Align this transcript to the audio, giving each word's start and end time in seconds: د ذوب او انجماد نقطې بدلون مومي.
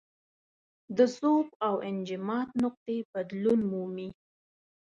د 0.97 0.99
ذوب 1.15 1.47
او 1.67 1.73
انجماد 1.89 2.47
نقطې 2.63 2.97
بدلون 3.13 3.59
مومي. 3.71 4.09